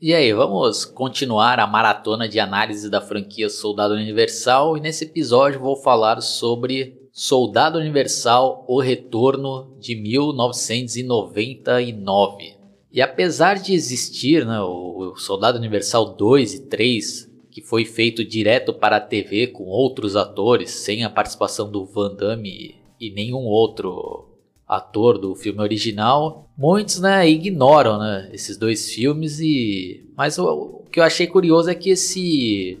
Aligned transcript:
E 0.00 0.14
aí, 0.14 0.32
vamos 0.32 0.84
continuar 0.84 1.58
a 1.58 1.66
maratona 1.66 2.28
de 2.28 2.38
análise 2.38 2.88
da 2.88 3.00
franquia 3.00 3.50
Soldado 3.50 3.94
Universal 3.94 4.76
e 4.76 4.80
nesse 4.80 5.02
episódio 5.02 5.58
vou 5.58 5.74
falar 5.74 6.20
sobre 6.20 6.96
Soldado 7.12 7.80
Universal 7.80 8.64
O 8.68 8.80
Retorno 8.80 9.76
de 9.80 9.96
1999. 9.96 12.54
E 12.92 13.02
apesar 13.02 13.58
de 13.58 13.74
existir 13.74 14.46
né, 14.46 14.60
o 14.60 15.16
Soldado 15.16 15.58
Universal 15.58 16.14
2 16.14 16.54
e 16.54 16.60
3, 16.68 17.28
que 17.50 17.60
foi 17.60 17.84
feito 17.84 18.24
direto 18.24 18.72
para 18.72 18.98
a 18.98 19.00
TV 19.00 19.48
com 19.48 19.64
outros 19.64 20.14
atores, 20.14 20.70
sem 20.70 21.02
a 21.02 21.10
participação 21.10 21.68
do 21.68 21.84
Van 21.84 22.14
Damme 22.14 22.76
e 23.00 23.10
nenhum 23.10 23.46
outro 23.46 24.27
ator 24.68 25.18
do 25.18 25.34
filme 25.34 25.60
original, 25.60 26.50
muitos 26.56 27.00
né, 27.00 27.28
ignoram 27.28 27.98
né, 27.98 28.28
esses 28.32 28.56
dois 28.56 28.92
filmes 28.92 29.40
e 29.40 30.06
mas 30.14 30.38
o, 30.38 30.44
o, 30.44 30.84
que 30.90 31.00
eu 31.00 31.04
achei 31.04 31.26
curioso 31.26 31.70
é 31.70 31.74
que 31.74 31.90
esse 31.90 32.78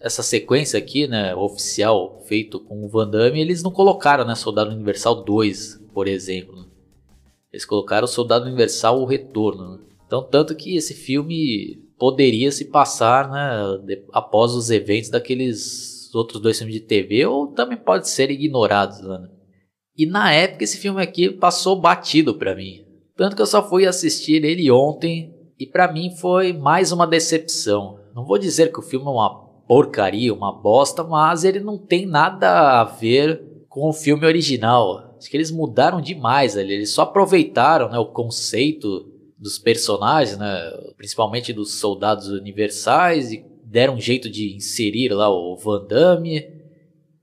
essa 0.00 0.22
sequência 0.22 0.78
aqui, 0.78 1.06
né, 1.06 1.34
oficial 1.34 2.22
feito 2.26 2.60
com 2.60 2.84
o 2.84 2.88
Van 2.88 3.08
Damme, 3.08 3.40
eles 3.40 3.62
não 3.62 3.70
colocaram, 3.70 4.24
né, 4.24 4.34
Soldado 4.34 4.70
Universal 4.70 5.24
2, 5.24 5.82
por 5.92 6.06
exemplo. 6.06 6.54
Né? 6.56 6.64
Eles 7.52 7.64
colocaram 7.64 8.06
Soldado 8.06 8.46
Universal 8.46 9.00
o 9.00 9.04
Retorno. 9.04 9.72
Né? 9.72 9.78
Então, 10.06 10.22
tanto 10.22 10.54
que 10.54 10.76
esse 10.76 10.94
filme 10.94 11.82
poderia 11.98 12.52
se 12.52 12.66
passar, 12.66 13.28
né, 13.30 13.78
de, 13.84 14.04
após 14.12 14.52
os 14.52 14.70
eventos 14.70 15.10
daqueles 15.10 16.14
outros 16.14 16.40
dois 16.40 16.56
filmes 16.56 16.74
de 16.74 16.80
TV 16.80 17.26
ou 17.26 17.48
também 17.48 17.76
pode 17.76 18.08
ser 18.08 18.30
ignorados, 18.30 19.00
né? 19.00 19.28
E 19.96 20.06
na 20.06 20.32
época 20.32 20.64
esse 20.64 20.76
filme 20.76 21.02
aqui 21.02 21.30
passou 21.30 21.80
batido 21.80 22.34
para 22.34 22.54
mim. 22.54 22.84
Tanto 23.16 23.34
que 23.34 23.42
eu 23.42 23.46
só 23.46 23.66
fui 23.66 23.86
assistir 23.86 24.44
ele 24.44 24.70
ontem 24.70 25.34
e 25.58 25.66
para 25.66 25.90
mim 25.90 26.14
foi 26.16 26.52
mais 26.52 26.92
uma 26.92 27.06
decepção. 27.06 27.98
Não 28.14 28.24
vou 28.24 28.38
dizer 28.38 28.70
que 28.72 28.78
o 28.78 28.82
filme 28.82 29.06
é 29.06 29.10
uma 29.10 29.46
porcaria, 29.66 30.32
uma 30.32 30.52
bosta, 30.52 31.02
mas 31.02 31.44
ele 31.44 31.60
não 31.60 31.78
tem 31.78 32.06
nada 32.06 32.80
a 32.80 32.84
ver 32.84 33.64
com 33.68 33.88
o 33.88 33.92
filme 33.92 34.26
original. 34.26 35.14
Acho 35.18 35.30
que 35.30 35.36
eles 35.36 35.50
mudaram 35.50 36.00
demais 36.00 36.56
ali, 36.56 36.74
eles 36.74 36.90
só 36.90 37.02
aproveitaram 37.02 37.88
né, 37.88 37.98
o 37.98 38.06
conceito 38.06 39.10
dos 39.38 39.58
personagens, 39.58 40.38
né, 40.38 40.72
principalmente 40.96 41.52
dos 41.52 41.74
soldados 41.74 42.28
universais, 42.28 43.32
e 43.32 43.44
deram 43.64 43.94
um 43.94 44.00
jeito 44.00 44.30
de 44.30 44.54
inserir 44.54 45.12
lá 45.12 45.28
o 45.28 45.56
Van 45.56 45.86
Damme. 45.86 46.46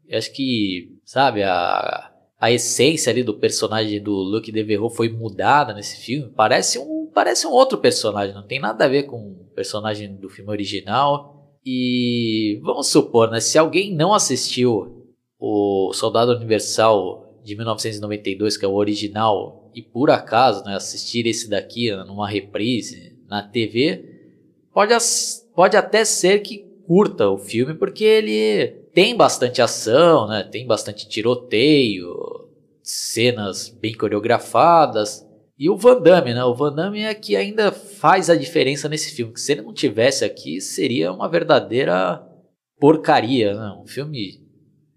Eu 0.08 0.18
acho 0.18 0.32
que, 0.32 1.00
sabe, 1.06 1.44
a, 1.44 2.13
a 2.44 2.52
essência 2.52 3.10
ali 3.10 3.24
do 3.24 3.36
personagem 3.36 4.04
do 4.04 4.12
Luke 4.12 4.52
Devereaux 4.52 4.94
foi 4.94 5.08
mudada 5.08 5.74
nesse 5.74 6.04
filme. 6.04 6.30
Parece 6.36 6.78
um, 6.78 7.10
parece 7.14 7.48
um 7.48 7.52
outro 7.52 7.78
personagem, 7.78 8.36
não 8.36 8.46
tem 8.46 8.60
nada 8.60 8.84
a 8.84 8.88
ver 8.90 9.04
com 9.04 9.16
o 9.16 9.46
personagem 9.56 10.14
do 10.14 10.28
filme 10.28 10.52
original. 10.52 11.56
E 11.66 12.60
vamos 12.62 12.88
supor, 12.88 13.32
né, 13.32 13.40
se 13.40 13.58
alguém 13.58 13.96
não 13.96 14.14
assistiu 14.14 15.06
o 15.40 15.94
Soldado 15.94 16.34
Universal 16.34 17.40
de 17.46 17.56
1992, 17.56 18.58
que 18.58 18.66
é 18.66 18.68
o 18.68 18.74
original, 18.74 19.72
e 19.74 19.82
por 19.82 20.12
acaso 20.12 20.66
né, 20.66 20.76
assistir 20.76 21.26
esse 21.26 21.50
daqui 21.50 21.92
né, 21.92 22.04
numa 22.04 22.28
reprise 22.28 23.18
na 23.26 23.42
TV, 23.42 24.04
pode, 24.74 24.94
pode 25.56 25.78
até 25.78 26.04
ser 26.04 26.40
que 26.40 26.66
curta 26.86 27.30
o 27.30 27.38
filme, 27.38 27.74
porque 27.74 28.04
ele 28.04 28.84
tem 28.94 29.16
bastante 29.16 29.62
ação, 29.62 30.28
né? 30.28 30.44
Tem 30.44 30.68
bastante 30.68 31.08
tiroteio, 31.08 32.14
cenas 32.84 33.70
bem 33.70 33.94
coreografadas. 33.94 35.26
E 35.58 35.70
o 35.70 35.78
Van 35.78 36.02
Damme, 36.02 36.34
né? 36.34 36.44
O 36.44 36.54
Van 36.54 36.74
Damme 36.74 37.02
é 37.02 37.14
que 37.14 37.36
ainda 37.36 37.72
faz 37.72 38.30
a 38.30 38.36
diferença 38.36 38.90
nesse 38.90 39.16
filme. 39.16 39.34
Que 39.34 39.40
se 39.40 39.54
ele 39.54 39.62
não 39.62 39.74
tivesse 39.74 40.26
aqui, 40.26 40.60
seria 40.60 41.12
uma 41.12 41.30
verdadeira 41.30 42.22
porcaria, 42.78 43.54
né? 43.54 43.78
Um 43.82 43.88
filme 43.88 44.44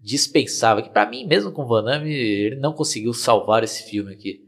dispensável. 0.01 0.83
Que 0.83 0.89
para 0.89 1.09
mim, 1.09 1.25
mesmo 1.25 1.51
com 1.51 1.63
o 1.63 1.67
Van 1.67 1.83
Damme, 1.83 2.13
ele 2.13 2.57
não 2.57 2.73
conseguiu 2.73 3.13
salvar 3.13 3.63
esse 3.63 3.83
filme 3.83 4.11
aqui. 4.11 4.41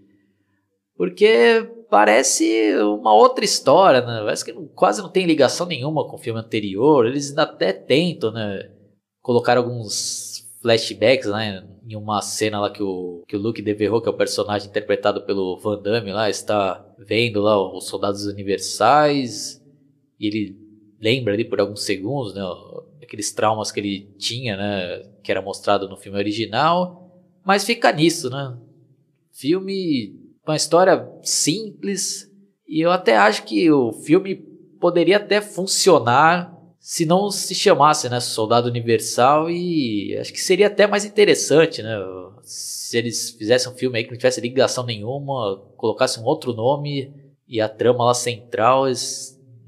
Porque 0.97 1.65
parece 1.89 2.75
uma 2.81 3.13
outra 3.13 3.45
história, 3.45 4.01
né? 4.01 4.19
Parece 4.19 4.43
que 4.43 4.53
quase 4.75 5.01
não 5.01 5.09
tem 5.09 5.25
ligação 5.25 5.65
nenhuma 5.65 6.05
com 6.05 6.17
o 6.17 6.19
filme 6.19 6.39
anterior. 6.39 7.05
Eles 7.05 7.37
até 7.37 7.71
tentam, 7.71 8.31
né? 8.31 8.69
Colocar 9.21 9.57
alguns 9.57 10.28
flashbacks, 10.61 11.27
né? 11.27 11.67
Em 11.87 11.95
uma 11.95 12.21
cena 12.21 12.59
lá 12.59 12.69
que 12.69 12.83
o, 12.83 13.23
que 13.27 13.35
o 13.35 13.39
Luke 13.39 13.61
Devereaux, 13.61 14.01
que 14.01 14.09
é 14.09 14.11
o 14.11 14.17
personagem 14.17 14.69
interpretado 14.69 15.25
pelo 15.25 15.57
Van 15.57 15.81
Damme 15.81 16.11
lá, 16.11 16.29
está 16.29 16.85
vendo 16.97 17.41
lá 17.41 17.59
os 17.75 17.87
soldados 17.87 18.25
universais. 18.25 19.63
E 20.19 20.27
ele 20.27 20.57
lembra 20.99 21.33
ali 21.33 21.45
por 21.45 21.59
alguns 21.59 21.83
segundos, 21.83 22.33
né? 22.33 22.41
Aqueles 23.01 23.31
traumas 23.31 23.71
que 23.71 23.79
ele 23.79 24.13
tinha, 24.17 24.55
né? 24.55 25.03
Que 25.23 25.31
era 25.31 25.41
mostrado 25.41 25.89
no 25.89 25.97
filme 25.97 26.17
original. 26.17 27.11
Mas 27.43 27.63
fica 27.63 27.91
nisso, 27.91 28.29
né? 28.29 28.57
Filme 29.31 30.15
uma 30.45 30.55
história 30.55 31.07
simples 31.21 32.29
e 32.67 32.81
eu 32.81 32.91
até 32.91 33.17
acho 33.17 33.45
que 33.45 33.71
o 33.71 33.91
filme 33.91 34.35
poderia 34.79 35.17
até 35.17 35.41
funcionar 35.41 36.55
se 36.79 37.05
não 37.05 37.29
se 37.29 37.53
chamasse, 37.53 38.09
né, 38.09 38.19
Soldado 38.19 38.69
Universal 38.69 39.49
e 39.49 40.17
acho 40.17 40.31
que 40.31 40.41
seria 40.41 40.67
até 40.67 40.87
mais 40.87 41.05
interessante, 41.05 41.83
né, 41.83 41.97
se 42.41 42.97
eles 42.97 43.31
fizessem 43.31 43.71
um 43.71 43.75
filme 43.75 43.97
aí 43.97 44.03
que 44.03 44.11
não 44.11 44.17
tivesse 44.17 44.41
ligação 44.41 44.85
nenhuma, 44.85 45.61
colocassem 45.75 46.23
um 46.23 46.25
outro 46.25 46.53
nome 46.53 47.13
e 47.47 47.59
a 47.59 47.67
trama 47.67 48.05
lá 48.05 48.13
central 48.13 48.85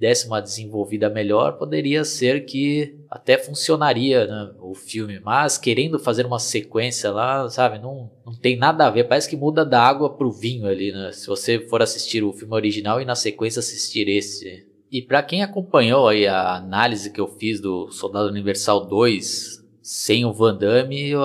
desse 0.02 0.26
uma 0.26 0.42
desenvolvida 0.42 1.12
melhor, 1.12 1.60
poderia 1.60 2.04
ser 2.04 2.46
que 2.46 2.98
até 3.08 3.38
funcionaria 3.38 4.26
né, 4.26 4.52
o 4.60 4.74
filme. 4.74 5.20
Mas 5.20 5.60
querendo 5.60 6.00
fazer 6.00 6.26
uma 6.26 6.40
sequência 6.40 7.12
lá, 7.12 7.48
sabe, 7.50 7.78
não, 7.78 8.10
não 8.26 8.34
tem 8.34 8.58
nada 8.58 8.88
a 8.88 8.90
ver. 8.90 9.04
Parece 9.04 9.30
que 9.30 9.36
muda 9.36 9.64
da 9.64 9.80
água 9.80 10.10
pro 10.10 10.32
vinho 10.32 10.66
ali, 10.66 10.92
né? 10.92 11.12
Se 11.12 11.28
você 11.28 11.60
for 11.68 11.84
assistir 11.84 12.24
o 12.24 12.34
filme 12.34 12.56
original 12.56 13.00
e 13.00 13.06
na 13.06 13.14
sequência 13.14 13.60
assistir 13.60 14.08
esse. 14.08 14.66
E 14.92 15.02
para 15.02 15.24
quem 15.24 15.42
acompanhou 15.42 16.10
aí 16.10 16.28
a 16.28 16.56
análise 16.56 17.14
que 17.14 17.22
eu 17.22 17.28
fiz 17.28 17.62
do 17.62 17.90
Soldado 17.92 18.28
Universal 18.28 18.88
2 18.88 19.62
sem 19.82 20.26
o 20.26 20.34
Van 20.34 20.54
Damme, 20.54 21.08
eu, 21.08 21.22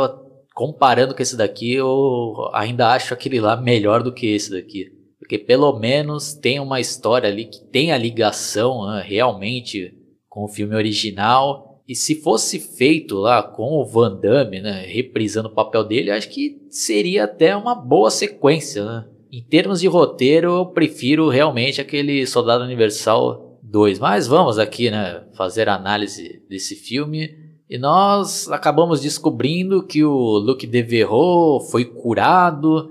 comparando 0.55 1.13
com 1.13 1.21
esse 1.21 1.37
daqui, 1.37 1.75
eu 1.75 2.49
ainda 2.53 2.93
acho 2.93 3.13
aquele 3.13 3.41
lá 3.41 3.57
melhor 3.57 4.05
do 4.05 4.13
que 4.13 4.29
esse 4.29 4.53
daqui. 4.53 4.93
Porque 5.19 5.37
pelo 5.37 5.77
menos 5.81 6.33
tem 6.33 6.61
uma 6.61 6.79
história 6.79 7.29
ali 7.29 7.47
que 7.47 7.59
tem 7.65 7.91
a 7.91 7.99
ligação 7.99 8.87
né, 8.87 9.03
realmente 9.05 9.99
com 10.29 10.45
o 10.45 10.49
filme 10.49 10.77
original. 10.77 11.83
E 11.89 11.95
se 11.97 12.23
fosse 12.23 12.61
feito 12.61 13.17
lá 13.17 13.43
com 13.43 13.81
o 13.81 13.85
Van 13.85 14.15
Damme, 14.17 14.61
né, 14.61 14.87
reprisando 14.87 15.49
o 15.49 15.55
papel 15.55 15.83
dele, 15.83 16.13
acho 16.13 16.29
que 16.29 16.63
seria 16.71 17.25
até 17.25 17.57
uma 17.57 17.75
boa 17.75 18.11
sequência. 18.11 18.85
Né? 18.85 19.07
Em 19.33 19.43
termos 19.43 19.81
de 19.81 19.89
roteiro, 19.89 20.55
eu 20.55 20.67
prefiro 20.67 21.29
realmente 21.29 21.81
aquele 21.81 22.25
Soldado 22.29 22.63
Universal 22.63 23.46
2. 23.71 23.99
Mas 23.99 24.27
vamos 24.27 24.59
aqui 24.59 24.91
né, 24.91 25.25
fazer 25.35 25.69
a 25.69 25.75
análise 25.75 26.43
desse 26.49 26.75
filme. 26.75 27.47
E 27.69 27.79
nós 27.79 28.51
acabamos 28.51 29.01
descobrindo 29.01 29.83
que 29.83 30.05
o 30.05 30.39
Luke 30.39 30.67
Devereaux 30.67 31.69
foi 31.71 31.85
curado 31.85 32.91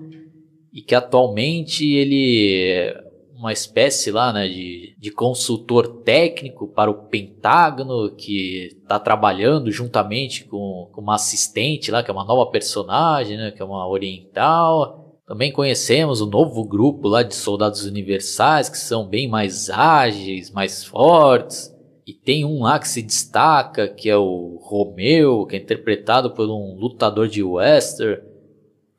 e 0.74 0.82
que 0.82 0.94
atualmente 0.94 1.88
ele 1.88 2.62
é 2.62 3.06
uma 3.38 3.54
espécie 3.54 4.12
lá, 4.12 4.34
né, 4.34 4.48
de, 4.48 4.96
de 4.98 5.12
consultor 5.12 6.02
técnico 6.04 6.68
para 6.68 6.90
o 6.90 7.06
Pentágono, 7.08 8.12
que 8.16 8.78
está 8.82 9.00
trabalhando 9.00 9.72
juntamente 9.72 10.46
com, 10.46 10.90
com 10.92 11.02
uma 11.02 11.16
assistente 11.16 11.92
lá, 11.92 12.02
que 12.02 12.10
é 12.10 12.14
uma 12.14 12.26
nova 12.26 12.50
personagem, 12.50 13.38
né, 13.38 13.52
que 13.52 13.62
é 13.62 13.66
uma 13.66 13.88
oriental. 13.88 15.05
Também 15.28 15.52
conhecemos 15.52 16.22
o 16.22 16.28
novo 16.28 16.64
grupo 16.64 17.08
lá 17.08 17.24
de 17.24 17.34
soldados 17.34 17.84
universais, 17.84 18.70
que 18.70 18.78
são 18.78 19.08
bem 19.08 19.28
mais 19.28 19.72
ágeis, 19.72 20.52
mais 20.52 20.84
fortes. 20.84 21.76
E 22.06 22.14
tem 22.14 22.46
um 22.46 22.62
lá 22.62 22.78
que 22.78 22.88
se 22.88 23.02
destaca, 23.02 23.88
que 23.88 24.08
é 24.08 24.16
o 24.16 24.60
Romeu, 24.62 25.48
que 25.48 25.56
é 25.56 25.60
interpretado 25.60 26.32
por 26.32 26.48
um 26.48 26.76
lutador 26.76 27.28
de 27.28 27.42
western 27.42 28.22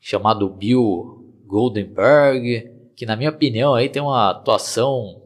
chamado 0.00 0.49
Bill 0.49 1.25
Goldenberg, 1.46 2.72
que 2.96 3.06
na 3.06 3.14
minha 3.14 3.31
opinião 3.31 3.75
aí 3.75 3.88
tem 3.88 4.02
uma 4.02 4.31
atuação 4.31 5.22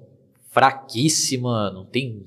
fraquíssima, 0.50 1.70
não 1.70 1.86
tem, 1.86 2.22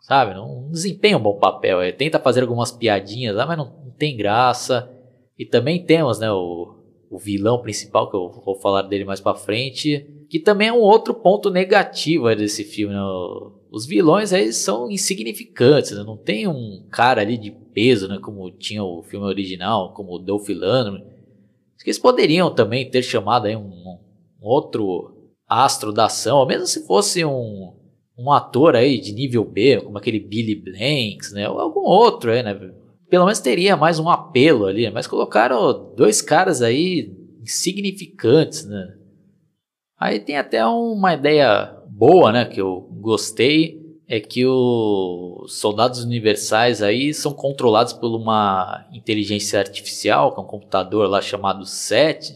sabe, 0.00 0.34
não 0.34 0.68
desempenha 0.70 1.16
um 1.16 1.22
bom 1.22 1.38
papel. 1.38 1.82
Ele 1.82 1.92
tenta 1.92 2.18
fazer 2.18 2.42
algumas 2.42 2.70
piadinhas 2.70 3.34
lá, 3.34 3.46
mas 3.46 3.56
não, 3.56 3.72
não 3.84 3.90
tem 3.92 4.16
graça. 4.16 4.90
E 5.38 5.46
também 5.46 5.82
temos, 5.82 6.18
né, 6.18 6.30
o, 6.30 6.75
o 7.10 7.18
vilão 7.18 7.62
principal, 7.62 8.10
que 8.10 8.16
eu 8.16 8.30
vou 8.44 8.56
falar 8.56 8.82
dele 8.82 9.04
mais 9.04 9.20
pra 9.20 9.34
frente, 9.34 10.06
que 10.28 10.40
também 10.40 10.68
é 10.68 10.72
um 10.72 10.80
outro 10.80 11.14
ponto 11.14 11.50
negativo 11.50 12.34
desse 12.34 12.64
filme. 12.64 12.94
Né? 12.94 13.00
Os 13.70 13.86
vilões 13.86 14.32
aí 14.32 14.52
são 14.52 14.90
insignificantes, 14.90 15.92
né? 15.92 16.02
não 16.02 16.16
tem 16.16 16.48
um 16.48 16.86
cara 16.90 17.20
ali 17.20 17.38
de 17.38 17.50
peso, 17.50 18.08
né, 18.08 18.18
como 18.22 18.50
tinha 18.50 18.82
o 18.82 19.02
filme 19.02 19.26
original, 19.26 19.92
como 19.92 20.14
o 20.14 20.18
Dolph 20.18 20.48
Lundgren 20.48 21.16
que 21.86 21.90
eles 21.90 22.00
poderiam 22.00 22.52
também 22.52 22.90
ter 22.90 23.00
chamado 23.00 23.46
aí 23.46 23.54
um, 23.54 23.62
um 23.62 23.98
outro 24.40 25.14
astro 25.46 25.92
da 25.92 26.06
ação, 26.06 26.38
ou 26.38 26.44
mesmo 26.46 26.66
se 26.66 26.84
fosse 26.84 27.24
um, 27.24 27.72
um 28.18 28.32
ator 28.32 28.74
aí 28.74 29.00
de 29.00 29.12
nível 29.12 29.44
B, 29.44 29.80
como 29.80 29.96
aquele 29.96 30.18
Billy 30.18 30.56
Blanks, 30.56 31.30
né? 31.30 31.48
Ou 31.48 31.60
algum 31.60 31.82
outro 31.82 32.32
aí, 32.32 32.42
né? 32.42 32.54
Pelo 33.08 33.24
menos 33.24 33.38
teria 33.38 33.76
mais 33.76 33.98
um 33.98 34.08
apelo 34.08 34.66
ali, 34.66 34.90
mas 34.90 35.06
colocaram 35.06 35.94
dois 35.96 36.20
caras 36.20 36.60
aí 36.60 37.12
insignificantes, 37.40 38.64
né? 38.66 38.94
Aí 39.98 40.18
tem 40.18 40.36
até 40.36 40.64
uma 40.66 41.14
ideia 41.14 41.72
boa, 41.88 42.32
né, 42.32 42.44
que 42.44 42.60
eu 42.60 42.80
gostei, 43.00 43.80
é 44.08 44.20
que 44.20 44.44
os 44.44 45.58
soldados 45.58 46.04
universais 46.04 46.82
aí 46.82 47.14
são 47.14 47.32
controlados 47.32 47.92
por 47.92 48.14
uma 48.14 48.86
inteligência 48.92 49.58
artificial, 49.58 50.32
que 50.32 50.40
é 50.40 50.42
um 50.42 50.46
computador 50.46 51.08
lá 51.08 51.22
chamado 51.22 51.64
SET, 51.64 52.32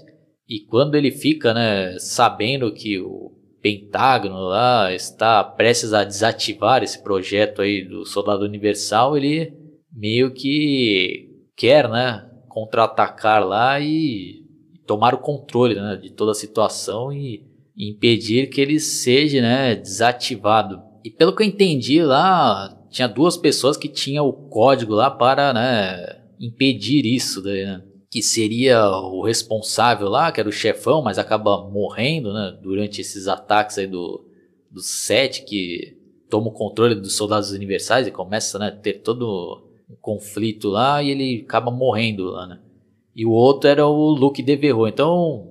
e 0.48 0.60
quando 0.60 0.94
ele 0.94 1.10
fica, 1.10 1.52
né, 1.52 1.96
sabendo 1.98 2.72
que 2.72 2.98
o 2.98 3.32
Pentágono 3.62 4.38
lá 4.38 4.92
está 4.92 5.44
prestes 5.44 5.92
a 5.92 6.02
desativar 6.02 6.82
esse 6.82 7.02
projeto 7.02 7.60
aí 7.60 7.84
do 7.84 8.06
Soldado 8.06 8.44
Universal, 8.44 9.16
ele 9.16 9.52
meio 9.92 10.32
que 10.32 11.30
quer, 11.56 11.88
né, 11.88 12.28
contra-atacar 12.48 13.46
lá 13.46 13.80
e 13.80 14.44
tomar 14.86 15.14
o 15.14 15.18
controle 15.18 15.74
né, 15.74 15.96
de 15.96 16.10
toda 16.10 16.32
a 16.32 16.34
situação 16.34 17.12
e 17.12 17.44
impedir 17.76 18.48
que 18.48 18.60
ele 18.60 18.80
seja 18.80 19.40
né, 19.40 19.74
desativado. 19.74 20.82
E 21.04 21.10
pelo 21.10 21.34
que 21.34 21.42
eu 21.42 21.46
entendi 21.46 22.02
lá, 22.02 22.76
tinha 22.90 23.08
duas 23.08 23.36
pessoas 23.36 23.76
que 23.76 23.88
tinham 23.88 24.26
o 24.26 24.32
código 24.32 24.94
lá 24.94 25.10
para 25.10 25.52
né, 25.52 26.20
impedir 26.40 27.06
isso, 27.06 27.42
daí, 27.42 27.64
né? 27.64 27.82
que 28.10 28.22
seria 28.22 28.84
o 28.88 29.22
responsável 29.22 30.08
lá, 30.08 30.32
que 30.32 30.40
era 30.40 30.48
o 30.48 30.52
chefão, 30.52 31.00
mas 31.00 31.16
acaba 31.16 31.70
morrendo 31.70 32.32
né, 32.32 32.58
durante 32.60 33.00
esses 33.00 33.28
ataques 33.28 33.78
aí 33.78 33.86
do, 33.86 34.26
do 34.68 34.80
set, 34.80 35.44
que 35.44 35.96
toma 36.28 36.48
o 36.48 36.52
controle 36.52 36.96
dos 36.96 37.14
soldados 37.14 37.52
universais 37.52 38.08
e 38.08 38.10
começa 38.10 38.58
né, 38.58 38.66
a 38.66 38.72
ter 38.72 38.94
todo 38.94 39.69
um 39.90 39.96
conflito 40.00 40.68
lá 40.68 41.02
e 41.02 41.10
ele 41.10 41.44
acaba 41.46 41.70
morrendo 41.70 42.30
lá, 42.30 42.46
né? 42.46 42.60
E 43.14 43.26
o 43.26 43.30
outro 43.30 43.68
era 43.68 43.86
o 43.86 44.10
Luke 44.10 44.42
Devereux. 44.42 44.92
Então, 44.92 45.48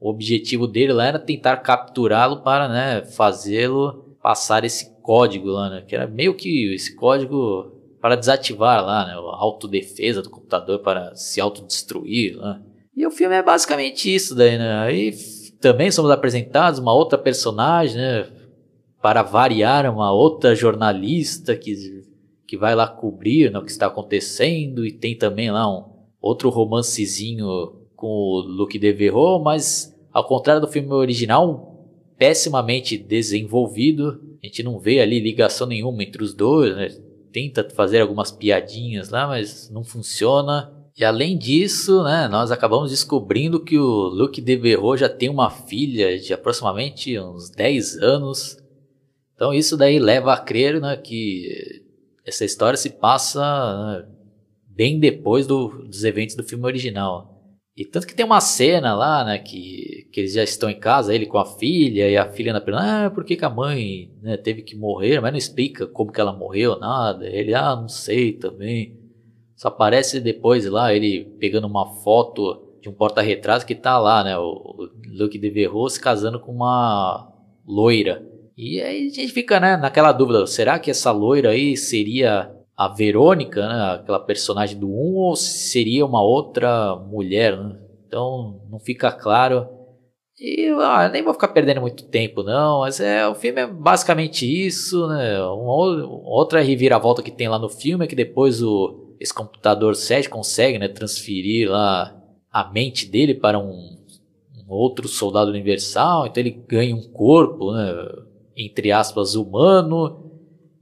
o 0.00 0.10
objetivo 0.10 0.66
dele 0.66 0.92
lá 0.92 1.06
era 1.06 1.18
tentar 1.18 1.56
capturá-lo 1.58 2.42
para 2.42 2.68
né, 2.68 3.04
fazê-lo 3.04 4.16
passar 4.22 4.64
esse 4.64 4.96
código 5.00 5.48
lá, 5.48 5.70
né? 5.70 5.84
Que 5.86 5.96
era 5.96 6.06
meio 6.06 6.34
que 6.34 6.74
esse 6.74 6.94
código 6.94 7.72
para 8.00 8.14
desativar 8.14 8.84
lá, 8.84 9.06
né? 9.06 9.12
A 9.14 9.36
autodefesa 9.42 10.22
do 10.22 10.30
computador 10.30 10.80
para 10.80 11.14
se 11.14 11.40
autodestruir 11.40 12.36
lá. 12.36 12.60
E 12.94 13.06
o 13.06 13.10
filme 13.10 13.34
é 13.34 13.42
basicamente 13.42 14.14
isso 14.14 14.34
daí, 14.34 14.58
né? 14.58 14.78
Aí 14.80 15.14
também 15.60 15.90
somos 15.90 16.10
apresentados 16.10 16.78
uma 16.78 16.94
outra 16.94 17.18
personagem, 17.18 17.96
né? 17.96 18.26
Para 19.00 19.22
variar, 19.22 19.90
uma 19.92 20.12
outra 20.12 20.54
jornalista 20.54 21.56
que, 21.56 22.04
que 22.48 22.56
vai 22.56 22.74
lá 22.74 22.88
cobrir 22.88 23.52
né, 23.52 23.58
o 23.58 23.64
que 23.64 23.70
está 23.70 23.86
acontecendo. 23.86 24.86
E 24.86 24.90
tem 24.90 25.14
também 25.14 25.50
lá 25.50 25.70
um 25.70 25.84
outro 26.18 26.48
romancezinho 26.48 27.46
com 27.94 28.06
o 28.06 28.40
Luke 28.40 28.78
Devereux, 28.78 29.42
mas 29.44 29.94
ao 30.10 30.24
contrário 30.24 30.62
do 30.62 30.66
filme 30.66 30.90
original, 30.90 31.86
pessimamente 32.16 32.96
desenvolvido. 32.96 34.18
A 34.42 34.46
gente 34.46 34.62
não 34.62 34.78
vê 34.78 35.00
ali 35.00 35.20
ligação 35.20 35.66
nenhuma 35.66 36.02
entre 36.02 36.22
os 36.24 36.32
dois, 36.32 36.74
né? 36.74 36.88
Tenta 37.30 37.68
fazer 37.68 38.00
algumas 38.00 38.30
piadinhas 38.30 39.10
lá, 39.10 39.26
mas 39.26 39.68
não 39.68 39.84
funciona. 39.84 40.72
E 40.96 41.04
além 41.04 41.36
disso, 41.36 42.02
né, 42.02 42.26
nós 42.28 42.50
acabamos 42.50 42.90
descobrindo 42.90 43.60
que 43.60 43.78
o 43.78 44.08
Luke 44.08 44.40
Devereux 44.40 45.00
já 45.00 45.08
tem 45.08 45.28
uma 45.28 45.50
filha 45.50 46.18
de 46.18 46.32
aproximadamente 46.32 47.16
uns 47.20 47.50
10 47.50 47.98
anos. 47.98 48.56
Então 49.34 49.52
isso 49.52 49.76
daí 49.76 49.98
leva 49.98 50.32
a 50.32 50.38
crer 50.38 50.80
né, 50.80 50.96
que 50.96 51.77
essa 52.28 52.44
história 52.44 52.76
se 52.76 52.90
passa 52.90 53.40
né, 53.40 54.08
bem 54.68 55.00
depois 55.00 55.46
do, 55.46 55.68
dos 55.86 56.04
eventos 56.04 56.36
do 56.36 56.44
filme 56.44 56.64
original. 56.64 57.34
E 57.76 57.84
tanto 57.84 58.06
que 58.08 58.14
tem 58.14 58.26
uma 58.26 58.40
cena 58.40 58.94
lá, 58.94 59.24
né, 59.24 59.38
que, 59.38 60.08
que 60.12 60.20
eles 60.20 60.32
já 60.32 60.42
estão 60.42 60.68
em 60.68 60.78
casa, 60.78 61.14
ele 61.14 61.26
com 61.26 61.38
a 61.38 61.46
filha, 61.46 62.10
e 62.10 62.16
a 62.16 62.28
filha 62.28 62.52
na 62.52 62.60
pergunta, 62.60 63.06
ah, 63.06 63.10
por 63.10 63.24
que, 63.24 63.36
que 63.36 63.44
a 63.44 63.50
mãe 63.50 64.10
né, 64.20 64.36
teve 64.36 64.62
que 64.62 64.76
morrer? 64.76 65.20
Mas 65.20 65.30
não 65.30 65.38
explica 65.38 65.86
como 65.86 66.10
que 66.10 66.20
ela 66.20 66.32
morreu, 66.32 66.78
nada. 66.78 67.26
Ele, 67.26 67.54
ah, 67.54 67.76
não 67.76 67.88
sei 67.88 68.32
também. 68.32 68.98
Só 69.54 69.68
aparece 69.68 70.20
depois 70.20 70.66
lá, 70.66 70.92
ele 70.92 71.24
pegando 71.38 71.68
uma 71.68 71.94
foto 72.02 72.78
de 72.82 72.88
um 72.88 72.92
porta-retrato 72.92 73.64
que 73.64 73.74
tá 73.74 73.98
lá, 73.98 74.24
né, 74.24 74.36
o 74.36 74.88
Luke 75.16 75.38
Devereux 75.38 75.94
se 75.94 76.00
casando 76.00 76.40
com 76.40 76.52
uma 76.52 77.32
loira. 77.66 78.26
E 78.58 78.82
aí 78.82 79.06
a 79.06 79.14
gente 79.14 79.28
fica, 79.28 79.60
né, 79.60 79.76
naquela 79.76 80.10
dúvida, 80.10 80.44
será 80.44 80.80
que 80.80 80.90
essa 80.90 81.12
loira 81.12 81.50
aí 81.50 81.76
seria 81.76 82.52
a 82.76 82.88
Verônica, 82.88 83.60
né, 83.60 83.94
aquela 83.94 84.18
personagem 84.18 84.76
do 84.76 84.88
1, 84.88 84.90
ou 85.14 85.36
seria 85.36 86.04
uma 86.04 86.20
outra 86.20 86.96
mulher, 86.96 87.56
né? 87.56 87.78
Então 88.04 88.60
não 88.68 88.80
fica 88.80 89.12
claro. 89.12 89.68
E 90.40 90.66
ah, 90.80 91.08
nem 91.08 91.22
vou 91.22 91.34
ficar 91.34 91.48
perdendo 91.48 91.80
muito 91.80 92.02
tempo, 92.08 92.42
não, 92.42 92.80
mas 92.80 92.98
é, 92.98 93.28
o 93.28 93.34
filme 93.36 93.60
é 93.60 93.66
basicamente 93.66 94.44
isso, 94.44 95.06
né? 95.06 95.40
Uma, 95.40 96.08
outra 96.24 96.60
reviravolta 96.60 97.22
que 97.22 97.30
tem 97.30 97.46
lá 97.48 97.60
no 97.60 97.68
filme 97.68 98.06
é 98.06 98.08
que 98.08 98.16
depois 98.16 98.60
o, 98.60 99.14
esse 99.20 99.32
computador 99.32 99.94
7 99.94 100.28
consegue 100.28 100.80
né, 100.80 100.88
transferir 100.88 101.70
lá 101.70 102.12
a 102.50 102.68
mente 102.72 103.06
dele 103.06 103.34
para 103.34 103.56
um, 103.56 103.98
um 104.56 104.66
outro 104.68 105.06
soldado 105.06 105.48
universal, 105.48 106.26
então 106.26 106.42
ele 106.42 106.50
ganha 106.66 106.94
um 106.94 107.02
corpo, 107.02 107.72
né, 107.72 107.94
entre 108.58 108.90
aspas, 108.90 109.34
humano 109.34 110.28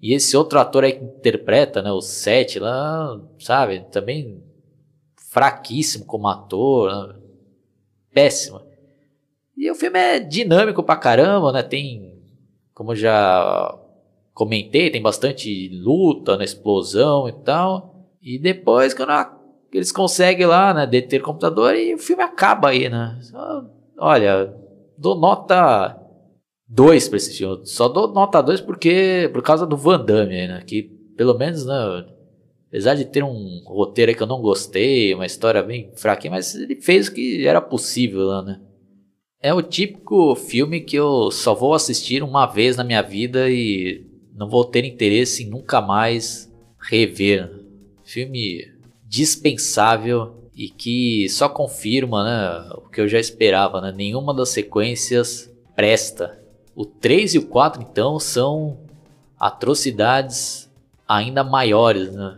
e 0.00 0.14
esse 0.14 0.36
outro 0.36 0.58
ator 0.58 0.84
aí 0.84 0.92
que 0.92 1.04
interpreta, 1.04 1.82
né, 1.82 1.92
o 1.92 2.00
Seth 2.00 2.56
lá, 2.56 3.20
sabe, 3.38 3.80
também 3.90 4.42
fraquíssimo 5.30 6.04
como 6.06 6.28
ator, 6.28 6.90
né? 6.90 7.14
péssimo. 8.12 8.62
E 9.56 9.70
o 9.70 9.74
filme 9.74 9.98
é 9.98 10.18
dinâmico 10.18 10.82
pra 10.82 10.96
caramba, 10.96 11.52
né? 11.52 11.62
Tem, 11.62 12.18
como 12.74 12.94
já 12.94 13.78
comentei, 14.32 14.90
tem 14.90 15.02
bastante 15.02 15.68
luta, 15.68 16.36
né, 16.36 16.44
explosão 16.44 17.28
e 17.28 17.32
tal. 17.32 17.94
E 18.22 18.38
depois 18.38 18.94
quando 18.94 19.12
eles 19.72 19.92
conseguem 19.92 20.46
lá, 20.46 20.72
né, 20.72 20.86
deter 20.86 21.20
o 21.20 21.24
computador 21.24 21.74
e 21.74 21.94
o 21.94 21.98
filme 21.98 22.22
acaba 22.22 22.68
aí, 22.68 22.88
né? 22.88 23.18
Olha, 23.98 24.54
dou 24.96 25.14
nota 25.14 26.05
2 26.68 27.08
pra 27.08 27.16
esse 27.16 27.36
filme. 27.36 27.66
Só 27.66 27.88
dou 27.88 28.12
nota 28.12 28.42
2 28.42 28.60
porque 28.60 29.30
por 29.32 29.42
causa 29.42 29.66
do 29.66 29.76
Van 29.76 30.04
Damme, 30.04 30.48
né? 30.48 30.62
Que 30.66 30.82
pelo 31.16 31.36
menos, 31.36 31.64
né? 31.64 32.06
Apesar 32.68 32.94
de 32.94 33.04
ter 33.04 33.22
um 33.22 33.62
roteiro 33.64 34.14
que 34.14 34.22
eu 34.22 34.26
não 34.26 34.40
gostei, 34.40 35.14
uma 35.14 35.24
história 35.24 35.62
bem 35.62 35.90
fraquinha, 35.94 36.32
mas 36.32 36.54
ele 36.54 36.76
fez 36.76 37.08
o 37.08 37.14
que 37.14 37.46
era 37.46 37.60
possível 37.60 38.24
lá, 38.24 38.42
né? 38.42 38.60
É 39.40 39.54
o 39.54 39.62
típico 39.62 40.34
filme 40.34 40.80
que 40.80 40.96
eu 40.96 41.30
só 41.30 41.54
vou 41.54 41.74
assistir 41.74 42.22
uma 42.22 42.46
vez 42.46 42.76
na 42.76 42.84
minha 42.84 43.02
vida 43.02 43.48
e 43.48 44.04
não 44.34 44.48
vou 44.48 44.64
ter 44.64 44.84
interesse 44.84 45.44
em 45.44 45.48
nunca 45.48 45.80
mais 45.80 46.52
rever. 46.80 47.50
Filme 48.04 48.64
dispensável 49.04 50.50
e 50.54 50.68
que 50.68 51.28
só 51.28 51.48
confirma 51.48 52.24
né, 52.24 52.70
o 52.76 52.88
que 52.88 53.00
eu 53.00 53.08
já 53.08 53.18
esperava. 53.20 53.80
Né? 53.80 53.92
Nenhuma 53.94 54.34
das 54.34 54.48
sequências 54.48 55.50
presta. 55.74 56.45
O 56.76 56.84
3 56.84 57.34
e 57.34 57.38
o 57.38 57.46
4, 57.46 57.80
então, 57.80 58.20
são 58.20 58.76
atrocidades 59.40 60.70
ainda 61.08 61.42
maiores, 61.42 62.12
né? 62.12 62.36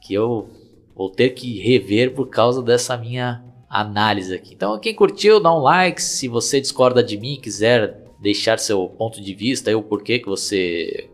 Que 0.00 0.14
eu 0.14 0.48
vou 0.94 1.10
ter 1.10 1.30
que 1.30 1.58
rever 1.60 2.14
por 2.14 2.28
causa 2.28 2.62
dessa 2.62 2.96
minha 2.96 3.44
análise 3.68 4.32
aqui. 4.32 4.54
Então, 4.54 4.78
quem 4.78 4.94
curtiu, 4.94 5.40
dá 5.40 5.52
um 5.52 5.58
like. 5.58 6.00
Se 6.00 6.28
você 6.28 6.60
discorda 6.60 7.02
de 7.02 7.18
mim, 7.18 7.40
quiser 7.42 8.04
deixar 8.20 8.60
seu 8.60 8.88
ponto 8.88 9.20
de 9.20 9.34
vista 9.34 9.68
e 9.68 9.74
o 9.74 9.82
porquê 9.82 10.20
que 10.20 10.28
você 10.28 11.10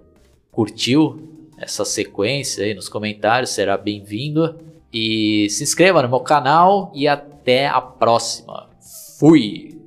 curtiu 0.50 1.48
essa 1.56 1.86
sequência 1.86 2.64
aí 2.64 2.74
nos 2.74 2.88
comentários, 2.88 3.50
será 3.50 3.78
bem-vindo. 3.78 4.58
E 4.92 5.48
se 5.48 5.62
inscreva 5.64 6.02
no 6.02 6.08
meu 6.08 6.20
canal 6.20 6.92
e 6.94 7.08
até 7.08 7.66
a 7.66 7.80
próxima. 7.80 8.68
Fui! 9.18 9.81